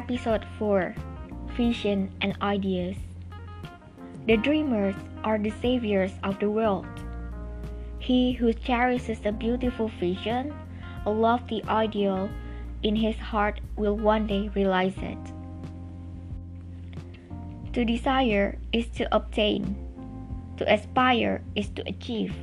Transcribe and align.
Episode 0.00 0.46
4 0.58 0.94
Vision 1.58 2.10
and 2.22 2.34
Ideas. 2.40 2.96
The 4.26 4.38
dreamers 4.38 4.94
are 5.24 5.36
the 5.36 5.52
saviors 5.60 6.12
of 6.24 6.40
the 6.40 6.48
world. 6.48 6.86
He 7.98 8.32
who 8.32 8.54
cherishes 8.54 9.20
a 9.26 9.30
beautiful 9.30 9.88
vision, 10.00 10.54
a 11.04 11.10
lofty 11.10 11.62
ideal 11.68 12.30
in 12.82 12.96
his 12.96 13.18
heart, 13.18 13.60
will 13.76 13.94
one 13.94 14.26
day 14.26 14.48
realize 14.54 14.96
it. 14.96 15.18
To 17.74 17.84
desire 17.84 18.56
is 18.72 18.88
to 18.96 19.14
obtain, 19.14 19.76
to 20.56 20.64
aspire 20.72 21.42
is 21.54 21.68
to 21.76 21.86
achieve. 21.86 22.34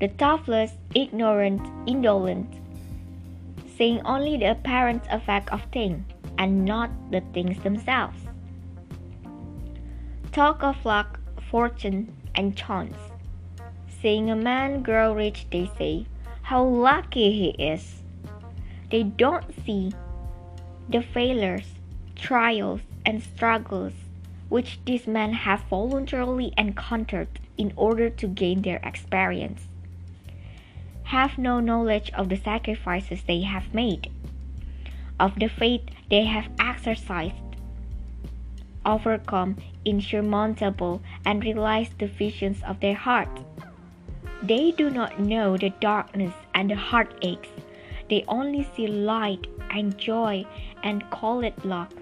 The 0.00 0.08
toothless, 0.08 0.72
ignorant, 0.92 1.62
indolent, 1.86 2.50
seeing 3.76 4.00
only 4.04 4.36
the 4.36 4.50
apparent 4.50 5.02
effect 5.10 5.52
of 5.52 5.62
things 5.72 6.04
and 6.38 6.64
not 6.64 6.90
the 7.10 7.20
things 7.32 7.58
themselves. 7.62 8.18
Talk 10.32 10.62
of 10.62 10.84
luck, 10.84 11.20
fortune, 11.50 12.12
and 12.34 12.56
chance. 12.56 12.96
Seeing 14.00 14.30
a 14.30 14.36
man 14.36 14.82
grow 14.82 15.14
rich, 15.14 15.46
they 15.50 15.70
say, 15.78 16.06
How 16.42 16.64
lucky 16.64 17.32
he 17.32 17.50
is! 17.50 18.02
They 18.90 19.04
don't 19.04 19.44
see 19.64 19.92
the 20.88 21.02
failures, 21.02 21.74
trials, 22.16 22.80
and 23.06 23.22
struggles 23.22 23.92
which 24.48 24.78
these 24.84 25.06
men 25.06 25.32
have 25.32 25.62
voluntarily 25.70 26.52
encountered 26.58 27.28
in 27.56 27.72
order 27.76 28.10
to 28.10 28.26
gain 28.26 28.62
their 28.62 28.80
experience 28.84 29.68
have 31.04 31.38
no 31.38 31.60
knowledge 31.60 32.10
of 32.14 32.28
the 32.28 32.36
sacrifices 32.36 33.22
they 33.26 33.42
have 33.42 33.72
made, 33.74 34.10
of 35.20 35.38
the 35.38 35.48
faith 35.48 35.82
they 36.10 36.24
have 36.24 36.50
exercised, 36.58 37.34
overcome 38.84 39.56
insurmountable 39.84 41.00
and 41.24 41.44
realized 41.44 41.98
the 41.98 42.06
visions 42.06 42.62
of 42.66 42.80
their 42.80 42.94
heart. 42.94 43.28
They 44.42 44.72
do 44.72 44.90
not 44.90 45.20
know 45.20 45.56
the 45.56 45.70
darkness 45.80 46.34
and 46.54 46.70
the 46.70 46.76
heartaches. 46.76 47.50
They 48.10 48.24
only 48.28 48.68
see 48.74 48.86
light 48.86 49.46
and 49.70 49.96
joy 49.96 50.44
and 50.82 51.08
call 51.10 51.42
it 51.42 51.64
luck, 51.64 51.92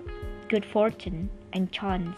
good 0.49 0.65
fortune, 0.65 1.31
and 1.53 1.71
chance. 1.71 2.17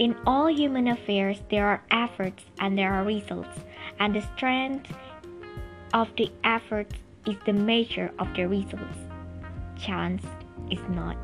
In 0.00 0.16
all 0.24 0.48
human 0.48 0.88
affairs, 0.88 1.42
there 1.50 1.66
are 1.66 1.82
efforts 1.90 2.42
and 2.58 2.78
there 2.78 2.90
are 2.90 3.04
results, 3.04 3.60
and 3.98 4.14
the 4.14 4.22
strength 4.34 4.90
of 5.92 6.08
the 6.16 6.32
efforts 6.42 6.94
is 7.26 7.36
the 7.44 7.52
measure 7.52 8.10
of 8.18 8.32
the 8.34 8.48
results. 8.48 8.96
Chance 9.76 10.24
is 10.70 10.80
not. 10.88 11.18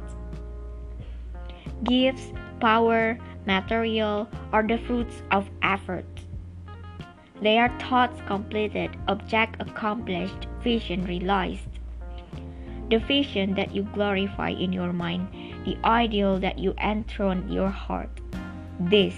Gifts, 1.84 2.34
power, 2.60 3.16
material 3.46 4.28
are 4.52 4.62
the 4.62 4.77
fruits 4.86 5.22
of 5.30 5.48
effort. 5.62 6.05
They 7.40 7.56
are 7.56 7.72
thoughts 7.80 8.20
completed, 8.27 8.90
object 9.08 9.56
accomplished, 9.58 10.48
vision 10.62 11.06
realized. 11.06 11.80
The 12.90 12.98
vision 12.98 13.55
that 13.55 13.74
you 13.74 13.84
glorify 13.94 14.50
in 14.50 14.70
your 14.70 14.92
mind, 14.92 15.28
the 15.64 15.78
ideal 15.83 16.38
that 16.40 16.58
you 16.58 16.74
enthrone 16.77 17.50
your 17.50 17.70
heart 17.70 18.20
this 18.78 19.16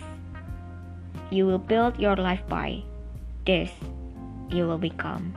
you 1.30 1.46
will 1.46 1.60
build 1.60 1.98
your 2.00 2.16
life 2.16 2.40
by. 2.48 2.80
This 3.44 3.70
you 4.48 4.64
will 4.64 4.80
become. 4.80 5.36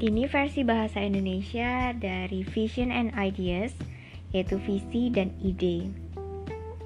Ini 0.00 0.24
versi 0.32 0.64
bahasa 0.64 1.04
Indonesia 1.04 1.92
dari 1.92 2.40
Vision 2.40 2.88
and 2.88 3.12
Ideas, 3.12 3.76
yaitu 4.32 4.56
visi 4.64 5.12
dan 5.12 5.28
ide. 5.44 5.92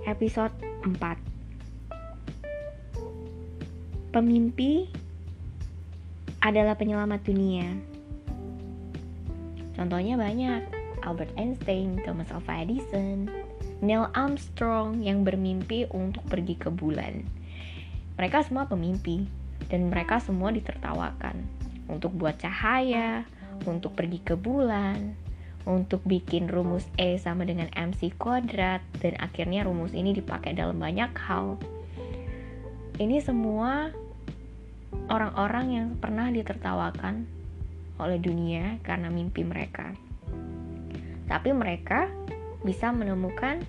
Episode 0.05 0.53
4 0.83 0.99
Pemimpi 4.11 4.91
adalah 6.45 6.77
penyelamat 6.77 7.25
dunia. 7.25 7.73
Contohnya 9.73 10.21
banyak, 10.21 10.61
Albert 11.03 11.33
Einstein, 11.41 11.97
Thomas 12.05 12.29
Alva 12.29 12.61
Edison, 12.61 13.33
Neil 13.81 14.13
Armstrong 14.13 15.01
yang 15.01 15.25
bermimpi 15.25 15.89
untuk 15.89 16.23
pergi 16.29 16.55
ke 16.61 16.69
bulan. 16.69 17.25
Mereka 18.21 18.45
semua 18.45 18.69
pemimpi 18.69 19.25
dan 19.73 19.89
mereka 19.89 20.21
semua 20.21 20.53
ditertawakan 20.53 21.43
untuk 21.89 22.13
buat 22.15 22.37
cahaya, 22.39 23.25
untuk 23.65 23.97
pergi 23.97 24.21
ke 24.23 24.37
bulan, 24.37 25.17
untuk 25.65 26.05
bikin 26.05 26.47
rumus 26.53 26.85
E 27.01 27.17
sama 27.17 27.49
dengan 27.49 27.73
MC 27.73 28.15
kuadrat 28.21 28.85
dan 29.01 29.17
akhirnya 29.17 29.65
rumus 29.65 29.97
ini 29.97 30.13
dipakai 30.13 30.53
dalam 30.53 30.77
banyak 30.77 31.11
hal. 31.25 31.57
Ini 33.01 33.19
semua 33.25 33.91
orang-orang 35.09 35.67
yang 35.71 35.89
pernah 36.01 36.31
ditertawakan 36.31 37.27
oleh 38.01 38.19
dunia 38.19 38.83
karena 38.83 39.11
mimpi 39.11 39.47
mereka. 39.47 39.95
Tapi 41.31 41.51
mereka 41.55 42.11
bisa 42.65 42.91
menemukan 42.91 43.63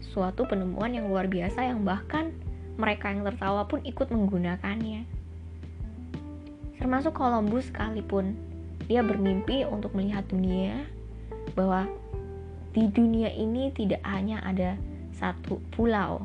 suatu 0.00 0.44
penemuan 0.48 0.90
yang 0.90 1.06
luar 1.06 1.30
biasa 1.30 1.70
yang 1.70 1.86
bahkan 1.86 2.34
mereka 2.80 3.12
yang 3.12 3.22
tertawa 3.22 3.68
pun 3.68 3.84
ikut 3.84 4.08
menggunakannya. 4.08 5.04
Termasuk 6.80 7.12
Columbus 7.12 7.68
sekalipun, 7.68 8.34
dia 8.88 9.04
bermimpi 9.04 9.68
untuk 9.68 9.92
melihat 9.92 10.24
dunia 10.26 10.88
bahwa 11.52 11.84
di 12.72 12.88
dunia 12.88 13.28
ini 13.34 13.68
tidak 13.76 14.00
hanya 14.08 14.40
ada 14.40 14.80
satu 15.12 15.60
pulau 15.74 16.24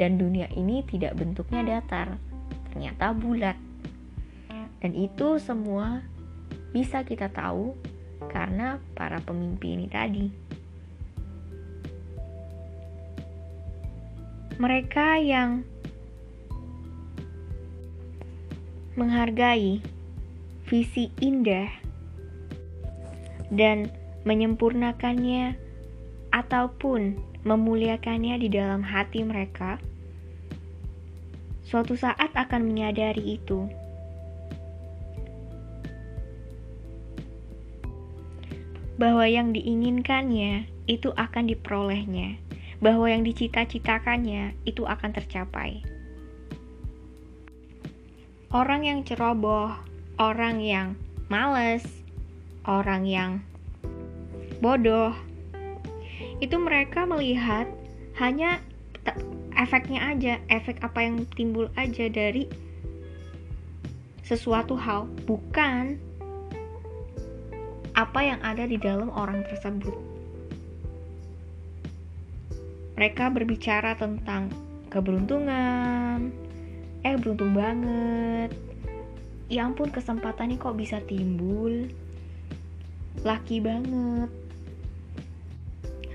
dan 0.00 0.16
dunia 0.16 0.48
ini 0.56 0.80
tidak 0.88 1.14
bentuknya 1.20 1.62
datar, 1.62 2.16
ternyata 2.72 3.12
bulat. 3.12 3.58
Dan 4.84 4.92
itu 4.92 5.40
semua 5.40 6.04
bisa 6.76 7.00
kita 7.08 7.32
tahu 7.32 7.72
karena 8.28 8.76
para 8.92 9.16
pemimpi 9.16 9.72
ini 9.72 9.88
tadi. 9.88 10.28
Mereka 14.60 15.24
yang 15.24 15.64
menghargai 18.92 19.80
visi 20.68 21.08
indah 21.16 21.72
dan 23.48 23.88
menyempurnakannya 24.28 25.56
ataupun 26.28 27.16
memuliakannya 27.40 28.36
di 28.36 28.52
dalam 28.52 28.84
hati 28.84 29.24
mereka, 29.24 29.80
suatu 31.64 31.96
saat 31.96 32.36
akan 32.36 32.68
menyadari 32.68 33.40
itu 33.40 33.64
bahwa 38.94 39.26
yang 39.26 39.50
diinginkannya 39.50 40.70
itu 40.86 41.10
akan 41.14 41.50
diperolehnya, 41.50 42.38
bahwa 42.78 43.10
yang 43.10 43.26
dicita-citakannya 43.26 44.54
itu 44.68 44.86
akan 44.86 45.10
tercapai. 45.10 45.82
Orang 48.54 48.86
yang 48.86 49.02
ceroboh, 49.02 49.74
orang 50.22 50.62
yang 50.62 50.94
males, 51.26 51.82
orang 52.62 53.02
yang 53.02 53.42
bodoh, 54.62 55.10
itu 56.38 56.54
mereka 56.60 57.02
melihat 57.02 57.66
hanya 58.22 58.62
efeknya 59.58 60.14
aja, 60.14 60.38
efek 60.46 60.82
apa 60.86 61.02
yang 61.02 61.26
timbul 61.34 61.66
aja 61.74 62.06
dari 62.06 62.46
sesuatu 64.22 64.78
hal, 64.78 65.10
bukan 65.26 65.98
apa 67.94 68.20
yang 68.26 68.42
ada 68.42 68.66
di 68.66 68.74
dalam 68.74 69.06
orang 69.14 69.46
tersebut. 69.46 69.94
Mereka 72.98 73.30
berbicara 73.30 73.94
tentang 73.94 74.50
keberuntungan, 74.90 76.30
eh 77.06 77.14
beruntung 77.18 77.54
banget. 77.54 78.50
Ya 79.46 79.66
ampun 79.66 79.90
kesempatannya 79.94 80.58
kok 80.58 80.78
bisa 80.78 80.98
timbul. 81.06 81.86
Laki 83.22 83.62
banget. 83.62 84.30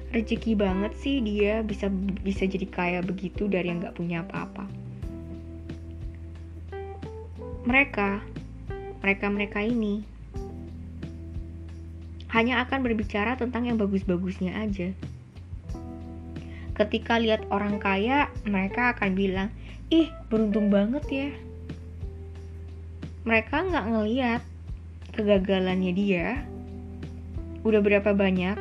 Rezeki 0.09 0.57
banget 0.57 0.91
sih 0.99 1.21
dia 1.21 1.61
bisa 1.61 1.87
bisa 2.25 2.43
jadi 2.43 2.65
kaya 2.65 2.99
begitu 3.05 3.45
dari 3.45 3.69
yang 3.69 3.79
gak 3.85 3.95
punya 3.95 4.25
apa-apa. 4.25 4.65
Mereka, 7.69 8.23
mereka-mereka 9.05 9.61
ini 9.61 10.01
hanya 12.29 12.61
akan 12.65 12.85
berbicara 12.85 13.37
tentang 13.37 13.65
yang 13.65 13.77
bagus-bagusnya 13.81 14.53
aja. 14.61 14.93
Ketika 16.77 17.19
lihat 17.19 17.43
orang 17.51 17.81
kaya, 17.81 18.31
mereka 18.47 18.95
akan 18.95 19.11
bilang, 19.17 19.49
"Ih, 19.91 20.07
beruntung 20.31 20.71
banget 20.71 21.05
ya." 21.11 21.29
Mereka 23.27 23.67
nggak 23.67 23.85
ngeliat 23.91 24.41
kegagalannya 25.11 25.91
dia. 25.91 26.47
Udah 27.67 27.83
berapa 27.83 28.15
banyak, 28.15 28.55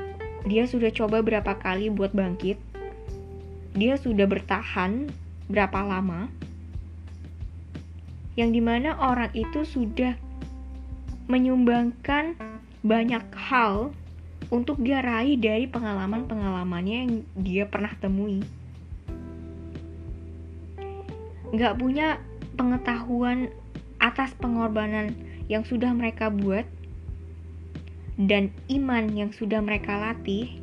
dia 0.50 0.64
sudah 0.66 0.90
coba 0.90 1.22
berapa 1.22 1.54
kali 1.62 1.92
buat 1.94 2.10
bangkit. 2.10 2.58
Dia 3.78 3.94
sudah 3.94 4.26
bertahan 4.26 5.06
berapa 5.46 5.78
lama. 5.86 6.26
Yang 8.34 8.50
di 8.58 8.62
mana 8.62 8.98
orang 8.98 9.30
itu 9.38 9.62
sudah 9.62 10.18
menyumbangkan 11.30 12.34
banyak 12.82 13.24
hal 13.34 13.90
untuk 14.48 14.80
dia 14.80 15.04
raih 15.04 15.36
dari 15.36 15.68
pengalaman-pengalamannya 15.68 16.96
yang 17.04 17.12
dia 17.36 17.64
pernah 17.68 17.92
temui. 18.00 18.40
Gak 21.52 21.80
punya 21.80 22.20
pengetahuan 22.56 23.52
atas 23.98 24.32
pengorbanan 24.36 25.12
yang 25.48 25.64
sudah 25.64 25.90
mereka 25.96 26.28
buat 26.28 26.64
dan 28.18 28.50
iman 28.66 29.06
yang 29.14 29.30
sudah 29.30 29.62
mereka 29.62 29.94
latih, 29.94 30.58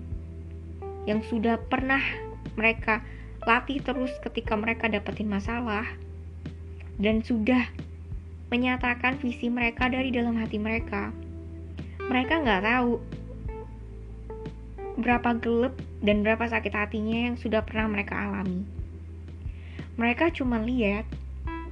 yang 1.08 1.24
sudah 1.24 1.56
pernah 1.72 2.04
mereka 2.60 3.00
latih 3.48 3.80
terus 3.80 4.12
ketika 4.20 4.60
mereka 4.60 4.92
dapetin 4.92 5.32
masalah, 5.32 5.88
dan 7.00 7.24
sudah 7.24 7.64
menyatakan 8.52 9.16
visi 9.24 9.48
mereka 9.48 9.88
dari 9.88 10.12
dalam 10.12 10.36
hati 10.36 10.60
mereka. 10.60 11.16
Mereka 12.06 12.34
nggak 12.46 12.64
tahu 12.64 13.02
berapa 14.96 15.36
gelap 15.42 15.76
dan 16.00 16.24
berapa 16.24 16.46
sakit 16.48 16.72
hatinya 16.72 17.30
yang 17.32 17.36
sudah 17.36 17.66
pernah 17.66 17.92
mereka 17.92 18.16
alami. 18.16 18.64
Mereka 19.96 20.32
cuma 20.36 20.60
lihat 20.64 21.08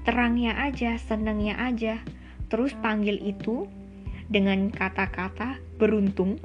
terangnya 0.03 0.59
aja, 0.59 0.99
senangnya 0.99 1.55
aja, 1.59 1.99
terus 2.51 2.75
panggil 2.83 3.19
itu 3.23 3.67
dengan 4.27 4.67
kata-kata 4.71 5.59
beruntung, 5.79 6.39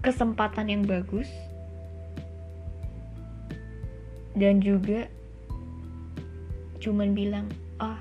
kesempatan 0.00 0.72
yang 0.72 0.82
bagus, 0.88 1.28
dan 4.36 4.64
juga 4.64 5.08
cuman 6.80 7.12
bilang, 7.12 7.46
ah 7.76 8.00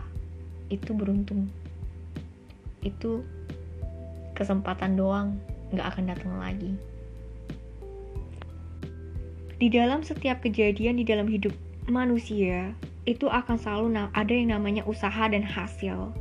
itu 0.71 0.95
beruntung, 0.95 1.51
itu 2.85 3.25
kesempatan 4.37 4.95
doang 4.95 5.35
nggak 5.75 5.87
akan 5.95 6.05
datang 6.09 6.33
lagi. 6.39 6.71
Di 9.59 9.67
dalam 9.67 10.07
setiap 10.07 10.39
kejadian 10.39 10.95
di 10.95 11.03
dalam 11.03 11.27
hidup 11.27 11.51
manusia, 11.91 12.71
itu 13.03 13.27
akan 13.27 13.59
selalu 13.59 14.07
ada 14.15 14.31
yang 14.31 14.55
namanya 14.55 14.87
usaha 14.87 15.27
dan 15.27 15.43
hasil. 15.43 16.15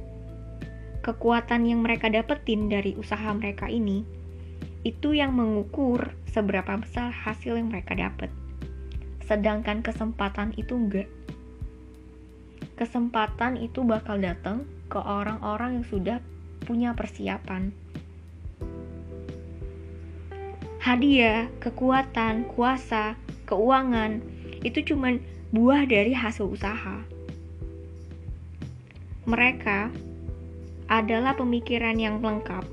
Kekuatan 1.06 1.62
yang 1.62 1.87
mereka 1.87 2.10
dapetin 2.10 2.66
dari 2.66 2.99
usaha 2.99 3.31
mereka 3.31 3.70
ini, 3.70 4.02
itu 4.82 5.14
yang 5.14 5.38
mengukur 5.38 6.10
seberapa 6.26 6.82
besar 6.82 7.14
hasil 7.14 7.55
yang 7.55 7.70
mereka 7.70 7.94
dapat. 7.94 8.31
Sedangkan 9.22 9.87
kesempatan 9.87 10.50
itu 10.58 10.75
enggak. 10.75 11.08
Kesempatan 12.75 13.58
itu 13.58 13.87
bakal 13.87 14.19
datang 14.19 14.66
ke 14.90 14.99
orang-orang 14.99 15.78
yang 15.78 15.87
sudah 15.87 16.19
punya 16.69 16.93
persiapan 16.93 17.73
hadiah, 20.88 21.53
kekuatan, 21.61 22.49
kuasa, 22.49 23.12
keuangan 23.44 24.25
itu 24.65 24.81
cuma 24.88 25.20
buah 25.53 25.85
dari 25.85 26.17
hasil 26.17 26.49
usaha. 26.49 27.05
Mereka 29.29 29.93
adalah 30.88 31.37
pemikiran 31.37 32.00
yang 32.00 32.25
lengkap 32.25 32.65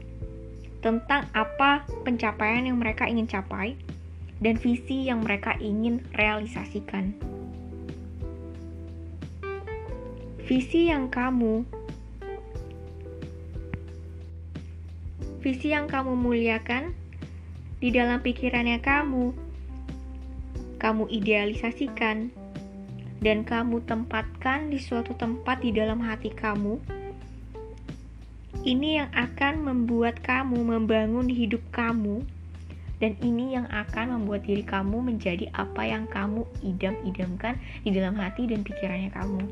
tentang 0.79 1.27
apa 1.35 1.83
pencapaian 2.07 2.63
yang 2.63 2.79
mereka 2.79 3.03
ingin 3.03 3.27
capai 3.27 3.75
dan 4.39 4.55
visi 4.55 5.11
yang 5.11 5.19
mereka 5.19 5.59
ingin 5.59 5.99
realisasikan. 6.15 7.11
Visi 10.47 10.87
yang 10.87 11.11
kamu 11.11 11.67
visi 15.45 15.77
yang 15.77 15.85
kamu 15.85 16.17
muliakan 16.17 16.89
di 17.77 17.93
dalam 17.93 18.17
pikirannya 18.17 18.81
kamu, 18.81 19.29
kamu 20.81 21.05
idealisasikan, 21.05 22.33
dan 23.21 23.45
kamu 23.45 23.85
tempatkan 23.85 24.73
di 24.73 24.81
suatu 24.81 25.13
tempat 25.13 25.61
di 25.61 25.69
dalam 25.69 26.01
hati 26.01 26.33
kamu. 26.33 26.81
Ini 28.65 29.05
yang 29.05 29.09
akan 29.13 29.61
membuat 29.61 30.17
kamu 30.25 30.65
membangun 30.65 31.29
hidup 31.29 31.61
kamu, 31.69 32.25
dan 32.97 33.13
ini 33.21 33.53
yang 33.53 33.69
akan 33.69 34.17
membuat 34.17 34.49
diri 34.49 34.65
kamu 34.65 34.97
menjadi 34.97 35.45
apa 35.53 35.85
yang 35.85 36.09
kamu 36.09 36.41
idam-idamkan 36.65 37.61
di 37.85 37.93
dalam 37.93 38.17
hati 38.17 38.49
dan 38.49 38.65
pikirannya 38.65 39.13
kamu. 39.13 39.45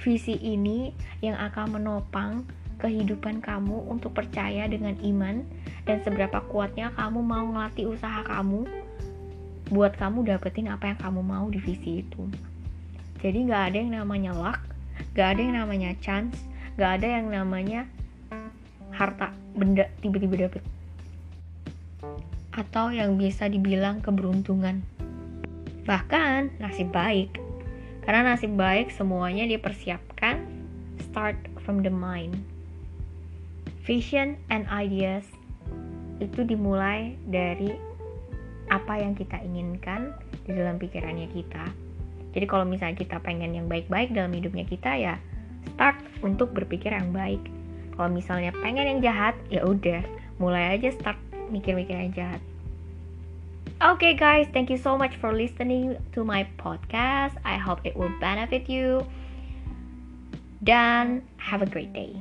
Visi 0.00 0.40
ini 0.40 0.96
yang 1.20 1.36
akan 1.36 1.76
menopang 1.76 2.48
kehidupan 2.76 3.40
kamu 3.40 3.88
untuk 3.88 4.12
percaya 4.12 4.68
dengan 4.68 4.96
iman 5.00 5.44
dan 5.88 6.02
seberapa 6.04 6.44
kuatnya 6.52 6.92
kamu 6.92 7.20
mau 7.24 7.44
ngelatih 7.48 7.92
usaha 7.96 8.20
kamu 8.24 8.68
buat 9.72 9.98
kamu 9.98 10.28
dapetin 10.28 10.70
apa 10.70 10.94
yang 10.94 10.98
kamu 11.00 11.20
mau 11.24 11.46
di 11.50 11.58
visi 11.58 12.04
itu. 12.04 12.22
Jadi 13.18 13.48
nggak 13.48 13.62
ada 13.72 13.76
yang 13.80 13.92
namanya 14.02 14.32
luck 14.36 14.60
nggak 15.16 15.28
ada 15.32 15.40
yang 15.40 15.56
namanya 15.56 15.90
chance 16.00 16.36
nggak 16.76 16.90
ada 17.00 17.06
yang 17.20 17.26
namanya 17.32 17.80
harta 18.92 19.32
benda 19.56 19.88
tiba-tiba 20.04 20.48
dapet. 20.48 20.62
Atau 22.52 22.92
yang 22.92 23.16
bisa 23.20 23.48
dibilang 23.48 24.00
keberuntungan. 24.00 24.80
Bahkan 25.84 26.60
nasib 26.60 26.92
baik. 26.92 27.36
Karena 28.04 28.32
nasib 28.32 28.54
baik 28.54 28.94
semuanya 28.94 29.44
dipersiapkan 29.44 30.40
start 31.00 31.36
from 31.64 31.82
the 31.82 31.90
mind 31.92 32.55
vision 33.86 34.34
and 34.50 34.66
ideas 34.72 35.24
itu 36.18 36.42
dimulai 36.42 37.14
dari 37.28 37.76
apa 38.72 38.98
yang 38.98 39.14
kita 39.14 39.38
inginkan 39.44 40.16
di 40.48 40.56
dalam 40.56 40.80
pikirannya 40.80 41.30
kita. 41.30 41.64
Jadi 42.36 42.44
kalau 42.50 42.68
misalnya 42.68 42.98
kita 42.98 43.16
pengen 43.22 43.56
yang 43.56 43.66
baik-baik 43.70 44.12
dalam 44.12 44.34
hidupnya 44.34 44.66
kita 44.68 44.92
ya 44.96 45.14
start 45.74 45.96
untuk 46.20 46.52
berpikir 46.52 46.92
yang 46.92 47.14
baik. 47.14 47.40
Kalau 47.96 48.12
misalnya 48.12 48.52
pengen 48.60 48.96
yang 48.96 49.00
jahat 49.00 49.34
ya 49.48 49.64
udah 49.64 50.04
mulai 50.36 50.76
aja 50.76 50.92
start 50.92 51.16
mikir-mikir 51.48 51.96
yang 51.96 52.12
jahat. 52.12 52.42
Okay 53.76 54.16
guys, 54.16 54.48
thank 54.56 54.72
you 54.72 54.80
so 54.80 54.96
much 54.96 55.20
for 55.20 55.36
listening 55.36 56.00
to 56.16 56.24
my 56.24 56.48
podcast. 56.56 57.36
I 57.44 57.60
hope 57.60 57.84
it 57.84 57.92
will 57.92 58.12
benefit 58.20 58.72
you. 58.72 59.04
Dan 60.64 61.20
have 61.36 61.60
a 61.60 61.68
great 61.68 61.92
day. 61.92 62.16